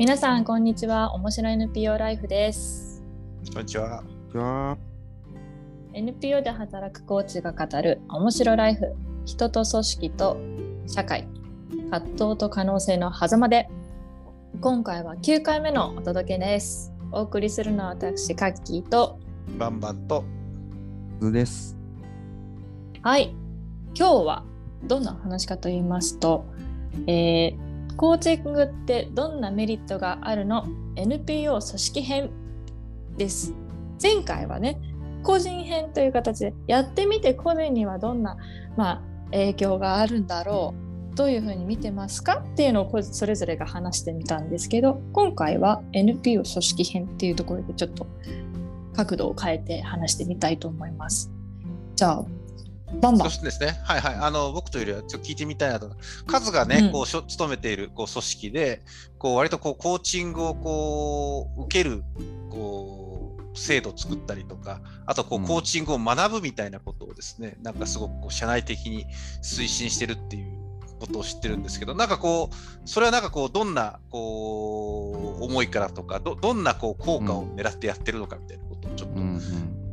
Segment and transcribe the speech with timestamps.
[0.00, 1.12] 皆さんこんにちは。
[1.12, 3.02] 面白い NPO ライフです。
[3.52, 4.02] こんにちは。
[5.92, 8.94] NPO で働くコーチが語る面白ライフ。
[9.26, 10.38] 人と組織と
[10.86, 11.28] 社会。
[11.90, 13.68] 葛藤と可能性の狭間で。
[14.62, 16.94] 今回は9回目のお届けです。
[17.12, 19.18] お送りするのは私カッキーと。
[19.58, 20.24] バンバンと。
[21.20, 21.76] 図です。
[23.02, 23.34] はい。
[23.94, 24.44] 今日は
[24.82, 26.46] どんな話かと言いますと、
[27.06, 27.69] えー
[28.00, 32.30] コーチングってどんなメリットがあるの？NPO 組織編
[33.18, 33.52] です。
[34.02, 34.80] 前回はね
[35.22, 38.38] 個人編という形でやってみて個人にはどんな、
[38.74, 40.72] まあ、影響があるんだろ
[41.12, 42.38] うどういうふうに見てますか？
[42.38, 48.06] っていうのをそれぞれが話してみたんですけど今回は NPO 組織編っていうところでちょっと
[48.96, 51.30] 角度を変えて話してみたいと思います。
[51.96, 52.24] じゃあ
[52.94, 55.90] バンバンそしてですね、はいはい、あの僕というよりはちょっと聞いてみたいなと。
[56.26, 58.82] 数がね、うんこうしょ勤めているこう組織で、
[59.18, 62.02] こう割とこうコーチングをこう受ける
[62.50, 69.06] こう制度を作ったりとか、あとこううんコーチングを学ぶみたいなことをですね、なんかすごくこう社内的に
[69.42, 70.58] 推進してるっていう
[70.98, 79.20] ことを知ってるんですけど、なんかこう、それはなんかこう、どんなこう思いからとか、どどんなこう効果を狙ってやってるのかみたいなことをちょっと。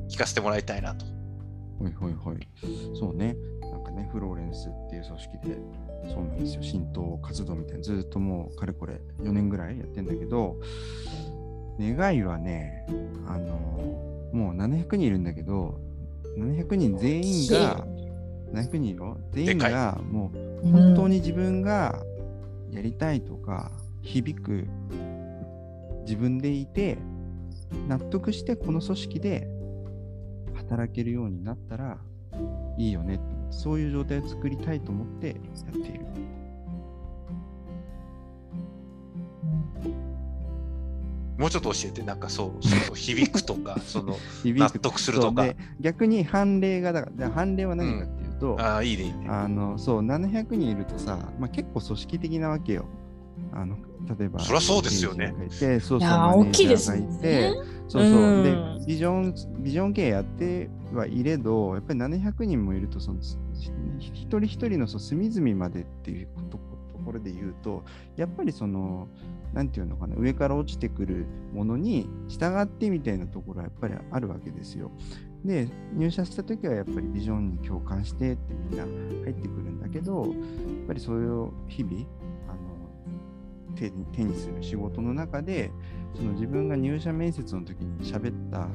[0.09, 1.05] 聞かせてもらいたいなと。
[1.79, 2.37] ほいほいほい。
[2.95, 3.35] そうね。
[3.61, 5.57] なんかね、フローレンスっていう組織で、
[6.09, 6.63] そうなんですよ。
[6.63, 10.57] 浸透活動みたいな、ずっともうかれこれ4年ぐらいやってんだけど、
[11.79, 12.85] 願いはね、
[13.27, 13.53] あの、
[14.33, 15.79] もう700人いるんだけど、
[16.37, 17.87] 700人全員が、
[18.53, 20.31] 700人よ全員がも
[20.63, 22.01] う本当に自分が
[22.71, 24.67] やりたいとか、響く
[26.05, 26.97] 自分でいて
[27.87, 29.47] 納得してこの組織で
[30.67, 31.97] 働けるようになったら
[32.77, 36.05] いいよねそういう状態を作りたいと思ってやっている。
[41.37, 45.45] もうちょっと教えて、なんかそう、そう響くとか、 その、響納得するとか
[45.79, 49.27] 逆に判例がだからで判例は何かっていうと、ああ、いいね、いいね。
[49.29, 52.85] あのそう700人いるとさ、まあ、結構組織的なわけよ。
[53.59, 53.75] あの
[54.17, 57.53] 例えば、そりゃそうですよねそうそう大きいですね。
[57.87, 58.21] そうそう。
[58.21, 58.43] うん
[58.79, 63.19] で、ビジョン、ビジョン経営やってはいれど、やっぱり700人もいると、その
[63.97, 67.83] ひ一人一人のそう隅々までっていうとこところで言うと、
[68.17, 69.07] やっぱりその、
[69.53, 74.91] なんていうのかな、上から落ちてくるものに従ってみたいなところはやっぱりあるわけですよ。
[75.45, 78.83] で、入社した時はやっぱりビジョンに共感してってみんな
[79.23, 80.33] 入ってくるんだけど、やっ
[80.87, 82.05] ぱりそれを日々、
[83.77, 85.71] 手に手にする仕事の中で、
[86.15, 88.67] その自分が入社面接の時に喋った、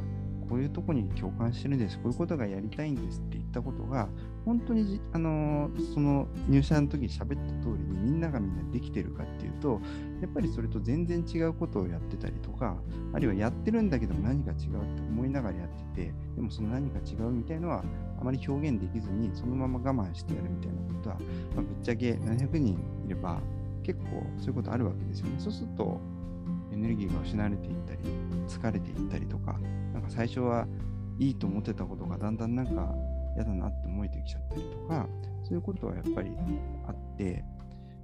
[0.48, 4.08] こういうとこに共感してるんです、こういうことがやりたいんですって言ったことが、
[4.44, 9.80] 本当にじ、あのその入社の時に喋った通りにみんながみんなできてるかっていうと、
[10.20, 12.76] やっぱりそれと全然違うことをやってたりとか、
[13.12, 14.60] あるいはやってるんだけども何か違うっ
[14.94, 17.82] て思いながらやってて、でもその何か違うみたいのは
[18.20, 21.16] あまり表現できずに、そのまま我慢してやるみたいなことは、
[21.54, 23.40] まあぶっちゃけ700人いれば
[23.82, 24.06] 結構
[24.38, 25.34] そういうことあるわけですよね。
[25.38, 26.00] そうすると、
[26.72, 28.00] エネルギーが失われていったり、
[28.48, 29.58] 疲れていったりとか、
[29.92, 30.66] なんか最初は
[31.18, 32.94] いいと思ってたことがだんだんなんか
[33.34, 35.06] 嫌だなって思えてきちゃったりとか、
[35.42, 36.30] そういうことはやっぱり
[36.86, 37.44] あって、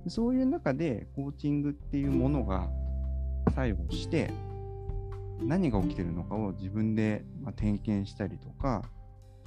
[0.07, 2.69] そういう中でコーチングっていうものが
[3.55, 4.31] 作用して、
[5.41, 8.83] 何が起きてるのかを自分でま点検したりとか、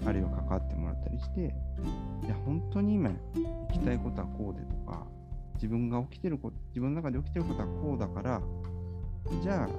[0.06, 1.54] あるいは関わってもらったりして、
[2.26, 3.16] いや、本当に今行
[3.72, 5.06] きたいことはこうでとか、
[5.62, 8.42] 自分が起きてること、自分の中で起きてることはこうだから、
[9.44, 9.70] じゃあ、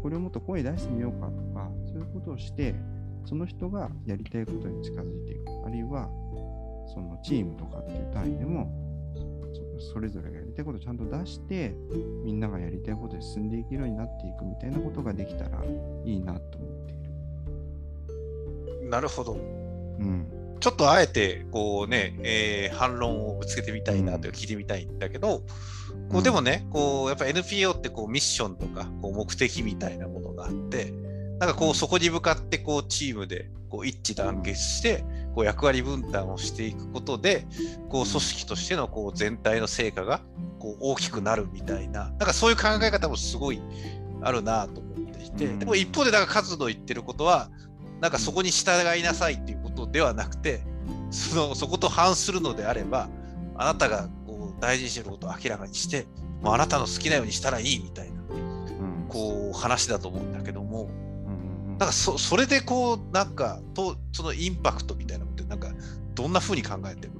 [0.00, 2.76] これをもっと声出してみようかとか、そういうことをして、
[3.24, 5.40] その人がやりたいことに近づいていく。
[5.66, 6.08] あるいは、
[6.94, 8.70] そのチームとかっていう単位でも、
[9.80, 11.74] そそれぞれがやりたいことをちゃんと出して、
[12.24, 15.64] みんながやりたいことで進んでいけるようになっていくみたいなことができたら
[16.04, 16.96] いいなと思ってい
[18.82, 18.88] る。
[18.90, 19.32] なるほど。
[19.34, 20.35] うん。
[20.60, 25.42] ちょっとあえて、こうね、えー反論をぶつけてみたいなというか聞いてみたいんだけど、
[26.10, 30.92] こうでもね、こうやっぱ NPO ってこうミッションとかこう目的みたいなものがあって、
[31.38, 35.04] なんかこうそこに向かってこうチームでこう一致団結して、
[35.34, 37.46] こう役割分担をしていくことで、
[37.88, 40.22] こう組織としてのこう全体の成果が
[40.58, 43.60] こう大きくなるみたいな、なんかそういう考え方もすごい
[44.22, 45.58] あるなと思っていて、うん。
[45.58, 47.50] でも一方で、だから数の言ってることは、
[48.00, 49.55] なんかそこに従いなさいっていう
[49.86, 50.60] ことではなくて、
[51.10, 53.08] そのそこと反するのであれば、
[53.56, 56.06] あなたがこう大事にしていることを明らかにして、
[56.42, 58.34] もうあなたの好きなようにしたらいいみたいなう
[59.04, 59.06] ん。
[59.08, 61.78] こう話だと思うんだけども、うんうんうん。
[61.78, 65.70] なんかそそれでこう、なんかと、そのインパクトみたいなのって、なんか
[66.14, 67.12] どんな風に考えてる？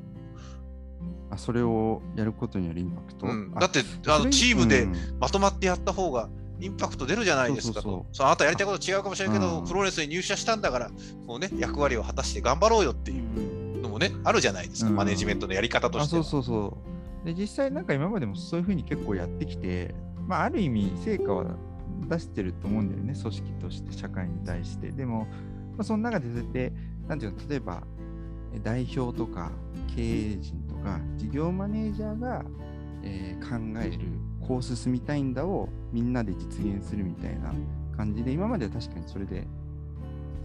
[1.31, 4.95] あそれをやることによるインパクト、うん、あだってあのチームでうん。
[5.19, 6.29] まとまってやった方が
[6.59, 8.07] インパクト出るじゃないですかと。
[8.13, 9.67] そうあなたやりたいこと違うかもしれないけど、うん。
[9.67, 10.91] プロレスに入社したんだから、
[11.27, 14.97] こうね、役割を果たして頑張ろうよっていうのもね、あるじゃないですか、うん。
[14.97, 16.25] マネジメントのやり方とあしては。
[16.25, 16.97] そうそうそう。
[17.27, 19.95] で実際なんか今までもそういうふうに結構やってきて、
[20.29, 21.57] まあ、ある意味成果は
[22.09, 24.91] 出してると思うんだよね組織として社会に対して。
[24.93, 25.27] でも、
[25.77, 26.73] まあ、その中でそうやって
[27.09, 27.83] なんていうの例えば
[28.55, 29.51] え代表とか
[29.97, 32.45] 経営陣とか事業マネージャーが、
[33.03, 33.99] えー考える
[34.47, 37.53] こう進みたいんだをみんなで実現するみたいな
[37.97, 39.47] 感じで今までは確かにそれで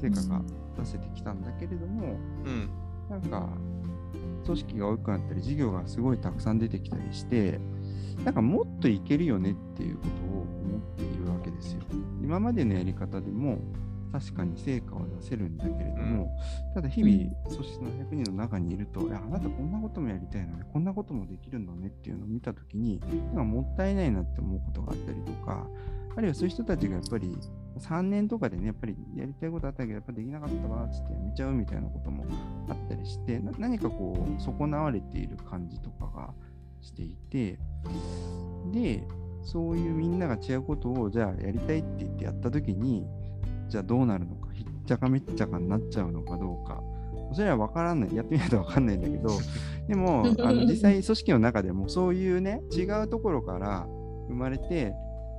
[0.02, 0.42] 成果が
[0.78, 2.70] 出せてきたんだけれども、うん
[3.12, 3.50] なんか、
[4.46, 7.60] 組織が大きくなったり、事業がすごいたくさん出てきたりして、
[8.24, 11.82] なんかもっといけるよねっていうことを思っているわけですよ。
[12.24, 13.60] 今までのやり方でも
[14.12, 16.38] 確かに成果は出せるんだけれども、
[16.74, 17.14] ただ日々、
[17.46, 25.66] 組織の100人の中にいると、いや、あなたこんなこともやりたいのね、こんなこともできるのねっていうのを見たときに、なんかもったいないなって思うことがあったりとか、
[26.16, 27.38] あるいはそういう人たちがやっぱり
[27.80, 32.26] 3年とかでね、やっぱりやりたいことあったけど、やっぱできなかったわっつってやめちゃうみたいなことも
[32.68, 36.34] あったりして、な何かこう、損なわれている感じとかが
[36.82, 37.60] していて、
[38.74, 39.08] で、
[39.44, 43.08] そういうみんなが違うことを、じゃあやりたいって言ってやったときに、
[43.72, 46.84] じゃあどうなるのか、ひっちゃかめっちゃかになっちゃうのかどうか。
[47.34, 48.14] それは分からない。
[48.14, 49.30] やってみないと分かんないんだけど、
[49.88, 53.88] でも、あの実際 組織の中でもそういうね、違うところから
[54.28, 54.94] 生まれて、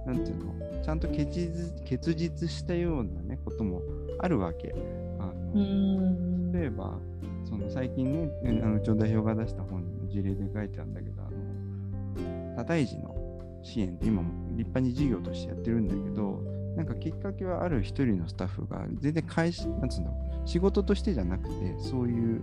[0.07, 3.83] なんていうの、ちゃんと結実結実したようなね、ことも
[4.19, 4.75] あるわけ。
[5.19, 6.99] あのうん例えば、
[7.45, 8.31] その最近ね、
[8.63, 13.15] あのうちの代表が出した本の事例で書いてあるんだけど、あの多胎児の
[13.63, 16.41] 支援って今も立派に事業としてやってるんだけど、
[16.77, 22.43] なんかきっかけはある一人のスタッフが全然会社、なんつうの、仕事としてじゃなくて、そういう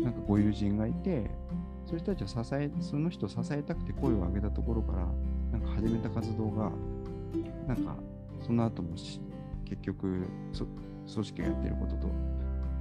[0.00, 1.30] なんかご友人がいて、
[1.86, 5.06] そういう人たちを支え、その人を支えたくて声を上げたところから、
[5.52, 6.70] なんか始めた活動が、
[7.66, 7.96] なんか
[8.40, 8.90] その後も
[9.64, 10.26] 結局
[10.56, 12.08] 組織がやってることと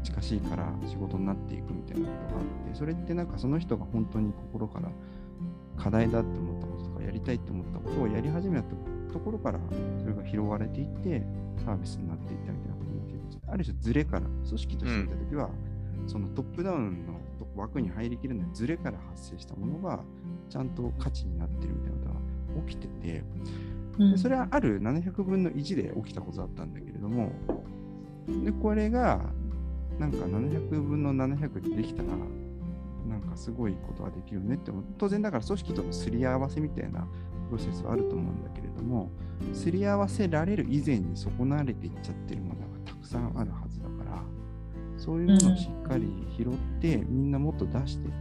[0.03, 4.89] 近しいから仕事になっていくみたいなことがあってそれってなんかその人が本当に心から
[5.77, 8.63] 課題だって思ったこととかやりたいって思ったことをやり始めた
[9.17, 9.59] ところから
[9.99, 11.23] それが広がれていって
[11.65, 12.83] サービスになっていったみたいなこ
[13.31, 15.49] とがある種ズレから組織として見た時は、
[16.05, 17.19] そのトップダウンの
[17.55, 20.03] 枠に入りきれないズレから発生したものが
[20.49, 23.23] ちゃんと価値になってるみたいなことが起きてて、
[24.11, 27.31] でそれはある700分の1で起きたことだったんだけれども、
[28.43, 29.25] でこれが
[29.97, 34.71] なんか700分の700でできたら、なんかすごいことができるよねって。
[34.97, 37.07] 当然だから組織とのすり合わせみたいな
[37.47, 39.09] プロセスはあると思うんだけれども、
[39.53, 44.23] すり合わせられる以前に損なわれていっちゃってるものがたくさんあるはずだから、
[44.97, 46.07] そういうものをしっかり
[46.37, 46.47] 拾っ
[46.81, 48.17] て、みんなもっと出していって、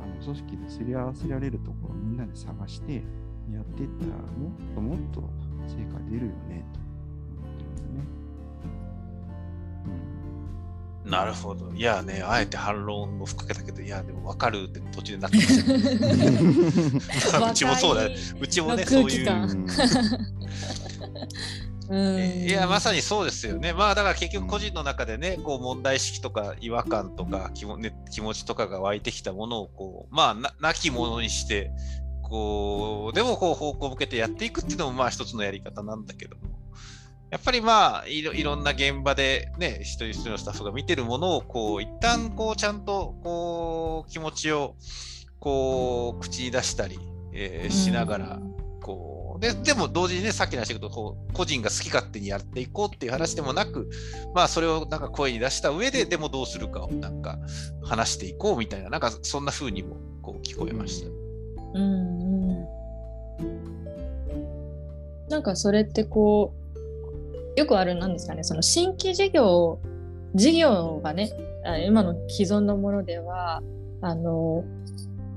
[0.00, 3.02] あの組織ですり合わせられるところをみんなで探して
[3.50, 5.20] やっていったら、もっともっと
[5.66, 6.81] 成果出るよね、と。
[11.12, 11.70] なるほど。
[11.74, 15.72] いやね、あえて反論を吹っかけたけど、いや、でも分かるって途中でなってました
[17.42, 17.50] ね。
[17.52, 18.16] うちもそうだね。
[18.40, 19.26] うちもね、そういう。
[22.48, 23.74] いや、まさにそうですよね。
[23.74, 31.72] まあ、だから結局個人の中でね、こう問題意識とか違和感とか気も、ね、気持ちとかが湧いてきたものを、こう、まあな、なきものにして、
[32.22, 36.51] こう、でもこう方向を向けてやっていくっていうのも、まあ一つのやり方なんだけども。
[37.32, 44.76] やっぱりまあいろいろんな現場でね一人一人のスタッフが見てるものをこう一旦こうちゃんとこう気持ちを
[45.40, 46.98] こう口に出したり、
[47.32, 48.38] えーしながら
[48.82, 53.88] こうででも同時にねさっきの話だけどこう個人が好き勝手にやっていこうっていう話でもなく
[54.34, 57.38] まあそれをなんか声に出した上ででもどうするかをなんか
[57.82, 61.08] 話していこうみたいななんかそんな風にもこう聞こえました。
[61.08, 61.12] う
[61.78, 63.62] んうん。
[65.30, 66.61] なんかそれってこう
[67.56, 69.78] よくあるなんですかねその新規事業
[70.34, 71.30] 事業がね
[71.64, 73.62] あ今の既存のものでは
[74.00, 74.64] あの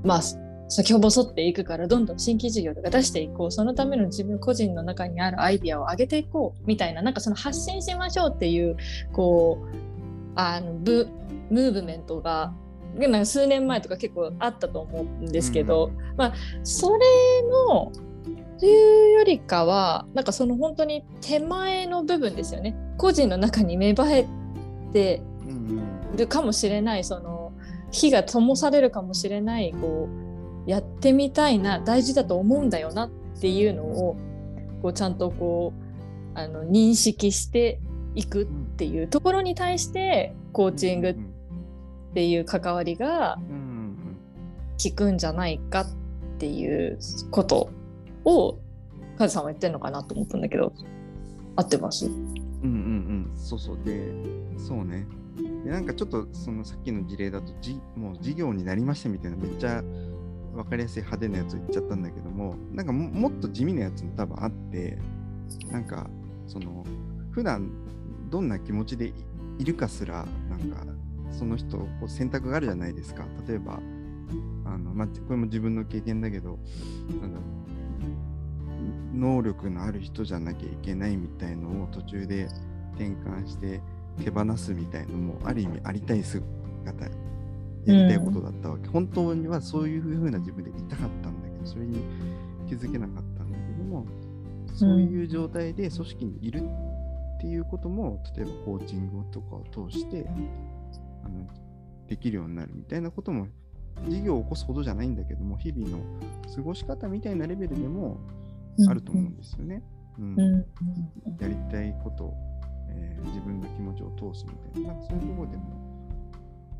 [0.03, 0.21] まあ
[0.67, 8.75] 先ほど沿っていくからどんどん新規事業とか出していこうそのための自分個人の中にあるアイディアを上げていこうみたいななんかその発信しましょうっていう
[9.13, 9.75] こう
[10.35, 11.07] あのブ
[11.49, 12.53] ムーブメントが
[12.95, 16.99] なんか数年前とか結構あったと思うんですけど、まあそれ
[17.43, 17.91] の
[18.59, 22.75] というよりかはなんかその本当に手前の部分ですよね。
[22.97, 24.27] 個人の中に芽生え
[24.93, 27.51] てうんるかもしれないその
[27.91, 30.07] 火が灯されるかもしれないこ
[30.65, 33.09] うやってみたいな大事だと思うんだよなっ
[33.39, 34.15] ていうのを
[34.81, 35.73] こうちゃんとこ
[36.35, 37.79] うあの認識して
[38.15, 38.47] いくっ
[38.77, 41.17] ていうところに対してコーチングっ
[42.13, 43.37] ていう関わりが
[44.81, 45.87] 効くんじゃないかっ
[46.39, 46.97] ていう
[47.31, 47.69] こと
[48.25, 48.59] を
[49.17, 50.73] カズさんは言ってるのかなと思ったんだけど
[51.55, 52.07] 合ってます？
[52.07, 52.13] うん
[52.63, 53.31] うんうん。
[53.35, 53.77] そうそう。
[53.85, 54.13] で
[54.57, 55.07] そうね。
[55.63, 59.81] でなんかちょっとそのさっきの事例だとじもう事業になりましたみたいなめっちゃ
[60.53, 64.97] 分かりやすい派手なやつ言っちゃったんだけどもなんかももっと地味なやつも多分あって
[65.71, 66.09] なんか
[66.47, 66.85] その
[67.31, 67.69] 普段
[68.29, 69.13] どんな気持ちでい
[69.59, 70.85] いるかすらなんか
[71.31, 73.25] その人こう選択があるじゃないですか。
[73.47, 73.79] 例えば
[74.65, 76.59] あの、まあ、これも自分の経験だけど
[77.21, 77.64] なんだろう。
[79.15, 82.47] 能力のある人じゃなきゃいけないみたいのを途中で
[82.95, 83.81] 転換して
[84.23, 86.45] 手放すみたいのもある意味ありたい姿。
[87.85, 91.99] やりたいことだったわけ、本当にはそういうふうな自分でいたかったんだけどそれに
[92.67, 94.05] 気づけなかったんだけども
[94.73, 96.63] そういう状態で組織にいる
[97.37, 100.25] っていうことも例えばコーチングとかを通して
[101.23, 101.47] あの
[102.07, 103.47] できるようになるみたいなことも
[104.07, 105.99] 事業を起こすほどじゃないんだけども日々の
[106.53, 108.17] 過ごし方みたいなレベルでも
[108.89, 109.83] あると思うんですよね。
[110.17, 110.65] うんうん
[111.39, 112.33] やりたいこと、
[112.89, 115.63] えー自分の気持ちを通すみたいな、なんかそういうところでも、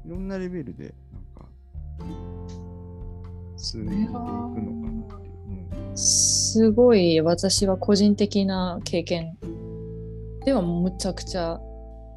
[0.05, 1.49] いろんなレベルで、なんか、
[3.57, 5.97] 通じていくのかなっていう。
[5.97, 9.37] すごい私は個人的な経験
[10.45, 11.59] ではむちゃくちゃ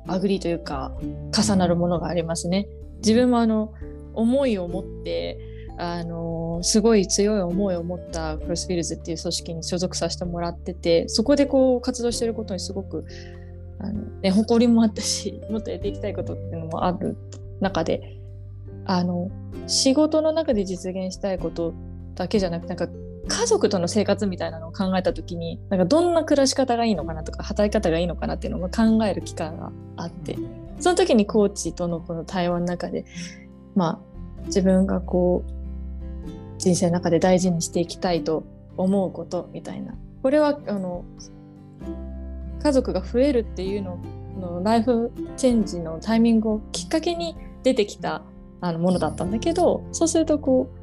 [0.06, 0.92] agree というか
[1.32, 2.68] 重なるものがありますね。
[2.98, 3.72] 自分もあの
[4.14, 5.38] 思いを持って
[5.80, 13.04] あのすごい強い思いを持ったクロスフィールズっていう組織に所属させてもらっててそこでこう活動してることにすごく
[13.78, 17.16] あの、ね、誇りもあったし もっとやっていきたいことっていうのもある
[17.60, 18.18] 中で
[18.86, 19.30] あの
[19.68, 21.74] 仕事の中で実現したいこと
[22.16, 22.88] だけじゃなくてなんか
[23.28, 30.36] 家族との生活みたいなのを考えた時になんかどんな暮らし方がいいのかなとか働き方がいいのかなっていうのを考える機会があって
[30.80, 33.04] その時にコーチとのこの対話の中で
[33.76, 35.57] まあ自分がこう
[36.58, 38.44] 人生の中で大事にしていきたいと
[38.76, 39.94] 思うことみたいな。
[40.22, 41.04] これはあの
[42.62, 43.98] 家族が増えるっていうの
[44.38, 48.22] のライフチェンジのタイミングをきっかけに出てきた
[48.60, 50.78] あのものだったんだけどそうするとこう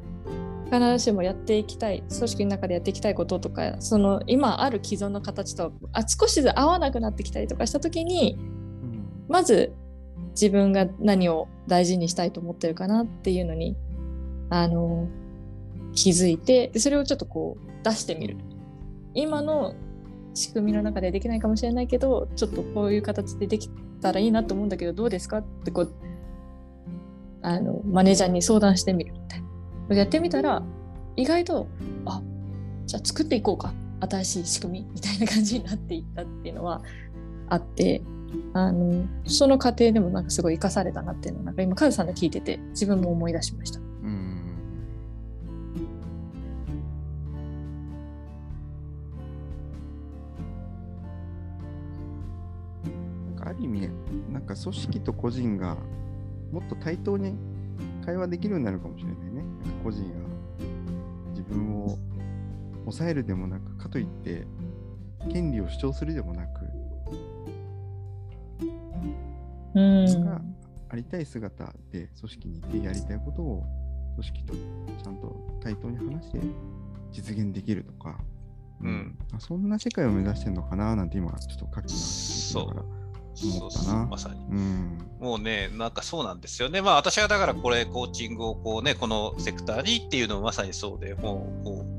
[0.64, 9.04] 必ずしもやっていきたい組織の中でやっていきたいこととかその今ある既存の形とあ少しずつ合わなくなってきたりとかした時にうん。
[9.28, 9.72] まず
[10.30, 13.76] 自分が何を大事にしたいと思ってるかなっていうのに
[14.50, 15.08] あの
[15.96, 18.36] 気づいてそれをちょっとこう出してみる。
[19.14, 19.74] 今の
[20.34, 23.70] 仕組みの中でできないかもしれないけどちょっとこういう形ででき
[24.02, 25.94] たらいいなと思うんだけどどうですかってこう
[27.40, 29.12] あのマネージャーに相談してみる。
[29.14, 29.42] みたい
[29.88, 30.62] なやってみたら
[31.16, 31.66] 意外と
[32.04, 32.22] あ
[32.84, 33.72] じゃあ作っていこうか。
[33.98, 34.86] 新しい仕組み。
[34.92, 36.82] みたいな感じになっていったっていうのは
[37.48, 38.02] あって
[38.52, 43.85] あのその過程でもなんかすごい生かされたなっていうのをなんか今カズさんの聞いてて自分も思い出しました。
[54.60, 55.76] 組織と個人が
[56.52, 57.34] もっと対等に
[58.04, 59.42] 会話できるようになるかもしれないね。
[59.42, 60.18] なんか個人が
[61.30, 61.98] 自分を
[62.80, 64.46] 抑えるでもなく、かといって
[65.30, 66.64] 権利を主張するでもなく、
[69.74, 70.24] うん。
[70.24, 70.40] が
[70.88, 73.64] ありたい姿で組織にいてやりたいことを
[74.14, 76.40] 組織とちゃんと対等に話して
[77.10, 78.18] 実現できるとか、
[78.80, 79.18] うん。
[79.34, 81.92] あそんな世界を目指してるのかななんて今ちょっと書き
[82.54, 82.95] ながら
[83.42, 84.06] 思ったな。
[84.06, 84.36] まさに。
[84.50, 86.82] うんもうね、なんかそうなんですよね。
[86.82, 91.95] まあ私はだからこれ、コーチングをこうね、このセクターにっていうのもまさにそうで、もう、こう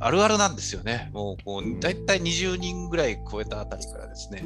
[0.00, 1.10] あるあるなんですよね。
[1.12, 4.42] もうこう、大体20人ぐらい超えたあたりからですね、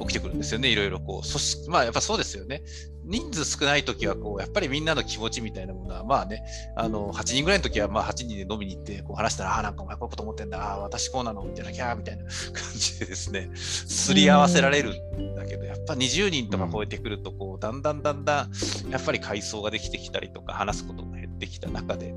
[0.00, 0.68] 起きてくるんですよね。
[0.68, 2.62] いろいろこう、組織まあやっぱそうですよね。
[3.04, 6.42] 人数少ない時はこう、やっぱりみんなの気持ちみたいなものは、まあね、
[6.74, 12.32] あの、8人ぐらいの時は、まあ8人で飲みに行って、こう話したら、ああ、なんかお前こういうこと思ってんだ、ああ、私こうなの、みたいな、キャーみたいな感
[12.74, 22.14] じでですね、すり合わせられるんだけど、やっぱ20人とか超えてくると、こう、だんだんだんだん、やっぱり階層ができてきたりとか、話すことが減ってきた中で、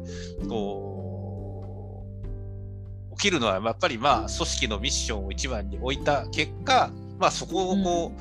[0.47, 0.96] こう、
[3.17, 8.11] 起きるのは、やっぱりまあ、組織のミッションを一番に置いた結果、まあ、そこをこ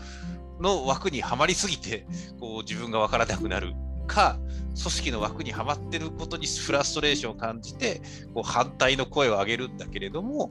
[0.59, 2.07] う、の枠にはまりすぎて、
[2.41, 3.75] こう、自分がわからなくなる
[4.07, 4.39] か、
[4.81, 8.01] 組織の枠にはまってることにフラストレーションを感じて、
[8.35, 10.51] こう反対の声を上げるんだけれども、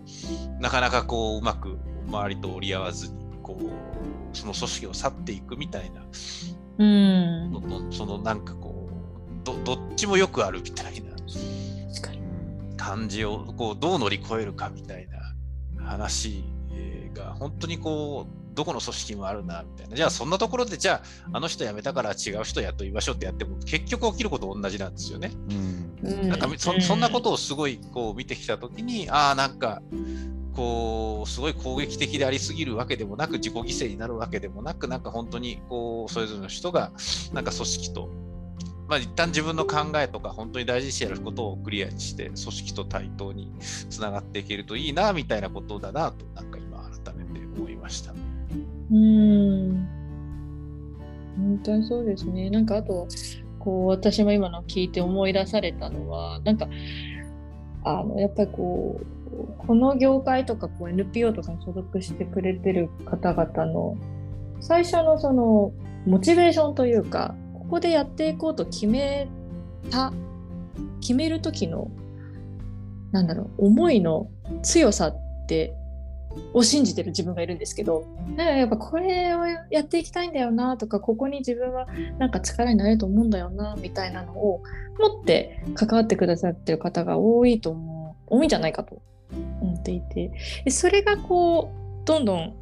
[0.60, 6.02] なかなかこううまく周りと折り合わずに、こう、その組織を去っていくみたいな
[6.78, 7.92] うん。
[7.92, 11.15] そのなんかこう、どどっちもよくあるみたいな
[12.86, 16.44] 感じをこうどう乗り越えるかみたいな話
[17.16, 19.96] が本当にこうどこの組織もあるなみたいな。
[19.96, 21.02] じゃあそんなところでじゃ
[21.32, 25.32] ああの人辞めたから違う人雇いましょうってやっても結局起きること同じなんですよね。
[26.04, 26.30] うん。
[26.30, 29.82] なんかそそんなことをすごいこう見てきたときにああなんか
[30.54, 36.92] こうすごい攻撃的でありすぎるわけでもなく自己犠牲になるわけでもなくなんか本当にこうそれぞれの人が
[37.34, 38.10] なんか組織と
[38.88, 48.14] まあ一旦自分の考えとか本当に大事にしてやることをクリアにして組織と対等につながっていけるといいなみたいなことだなとなんか今改めて思いました。
[48.92, 49.88] うん
[51.38, 53.08] 本当にそうですねなんかあと
[53.60, 56.68] こう私も今の聞いて思い出されたのはなんか
[57.84, 59.16] あのやっぱりこう
[59.58, 63.98] この業界とかこう NPO とかに所属してくれてる方々の
[64.62, 65.72] 最初のその
[66.06, 69.28] モチベーションというかここでやっていこうと決め
[69.90, 70.14] た
[71.02, 71.90] 決める時の
[73.12, 74.30] なんだろう思いの
[74.64, 75.76] 強さって
[76.54, 84.62] を信じてる自分がいるんですけどなんかやっぱこれをやっていきたいんだよなとかここに自分はなんか力になれると思うんだよなみたいなのを
[85.00, 89.02] 持って関わってくださってる方が多いと思う多いんじゃないかと
[89.62, 90.32] 思っていて。
[90.70, 92.54] それがこうどんどん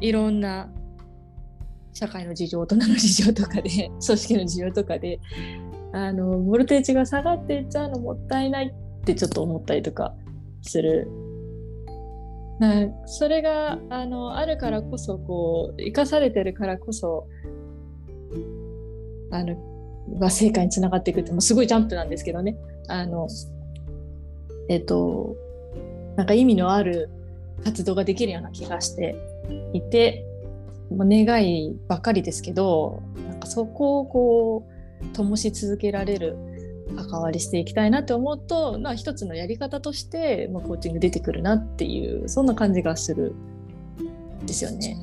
[0.00, 0.68] いろんな
[2.00, 5.20] 社会の事情大人の事情とかで組織の事情とかで
[5.92, 10.14] あのボルテージが下がっていっちゃうのもったいないってちょっと思ったりとか
[10.62, 11.08] する。
[12.58, 17.26] なそれがあのあるからこそこう生かされてるからこそ
[19.30, 19.56] あの、
[20.18, 22.56] まあ、成果につながっていくってもうすごいジャンプなんですけどね。
[22.88, 23.28] あの
[24.70, 25.36] えっと
[26.16, 27.10] なんか意味のある
[27.62, 29.16] 活動ができるような気がして
[29.74, 30.29] いて、まあ、
[30.96, 34.68] 願いばっかりですけどなんかそこをこ
[35.02, 36.36] う灯し続けられる
[36.96, 43.34] 関わりしていきたいなって思うと、まあ、一つのやり方として、まあ、コーチング出てくるなっていうそんな感じがする
[44.42, 44.96] んですよね。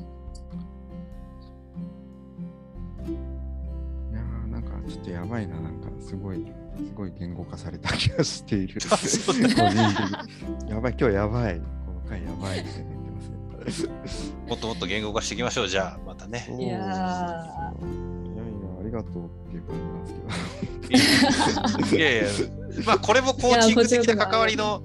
[4.10, 6.44] いやーなんかちょっとやばいな、なんかすごい、
[6.76, 8.80] すごい言語化された気がしている。
[10.68, 11.58] やばい、今日やばい。
[11.58, 12.97] この回やばいって言ってますね。
[14.48, 16.44] もっともっと言語化していきましょうじゃあまたね。
[16.46, 16.96] そういやーいやいや、
[18.80, 19.76] ありがとうっていう感
[20.06, 21.96] じなんですけど。
[21.96, 22.24] いやいや、
[22.86, 24.82] まあこれもコーチング的な関わりの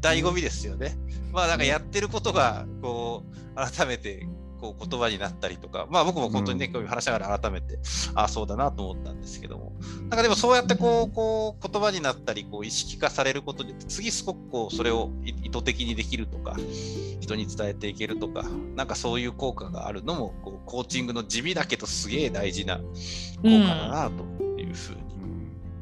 [0.00, 0.96] 醍醐味ですよね。
[1.32, 4.26] まあなんかやってることがこう改めて
[4.60, 7.78] こう言葉になったりとか、まあ僕も本当にね、うんこういう話しながら改めて、
[8.14, 16.56] ああそうだなと思ったんですけども、なんかでもそうやってこうこう言葉になったりこう意識化されることで次すごくこうそれをい意図的にできるとか
[17.20, 18.44] 人に伝えていけるとか
[18.76, 22.82] なんかそういう効果があるのもこうコーチングの地味だけどすげえ大事な効
[23.42, 24.24] 果だなと
[24.60, 25.00] いうふうに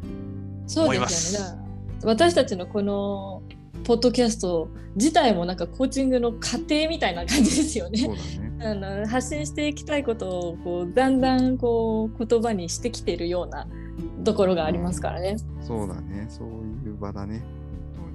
[0.04, 1.62] うんそう思いますですよね。
[1.98, 3.42] だから私たちのこの
[3.84, 8.04] ポッドキャスト自体もなんかコーチングの過程みたいな感じですよそね。
[8.04, 8.47] うだね。
[8.60, 13.68] あの発信していきたいことをこうだんだんこう言葉にしてきてるような
[14.24, 15.36] ところがありますからね。
[15.60, 16.26] そうだね。
[16.28, 16.48] そう
[16.86, 17.42] いう場だね。
[17.96, 18.06] 本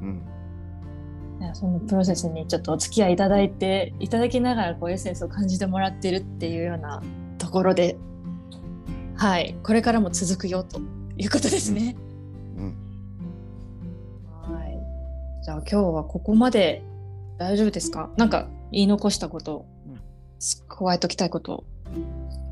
[0.00, 0.10] 当に。
[0.12, 1.54] うん。
[1.54, 7.02] そのプロセスにちょっとお付き合いいただいていただきながらこうエッセンスを感じてもらってるっていうような
[7.38, 7.96] ところで
[9.14, 10.80] はいこれからも続くよと
[11.16, 11.96] いうことですね。
[12.56, 12.74] うん。
[14.54, 14.78] はい
[15.44, 16.82] じゃあ今日はここまで
[17.38, 18.10] 大丈夫ですか？
[18.16, 19.98] なんか言い残したこと、うん
[20.68, 21.64] 加えときたいこと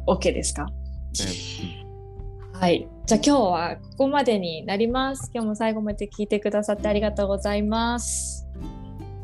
[0.09, 0.67] OK ですか？
[1.13, 1.25] で
[2.53, 2.89] はい。
[3.07, 5.31] じゃあ今日はここまでになります。
[5.33, 8.45] 今日も最後まで聞いてくださってありがとうございます。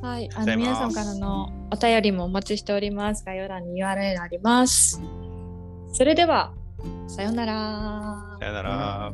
[0.01, 0.29] はい。
[0.35, 3.25] あの皆さんからのお便りもお待ちしております。
[3.25, 5.01] 概要欄に URL あります。
[5.93, 6.53] それでは、
[7.09, 8.37] さようなら。
[8.39, 9.13] さよなら。